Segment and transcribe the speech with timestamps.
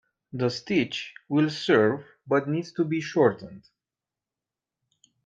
[0.33, 3.67] The stitch will serve but needs to be shortened.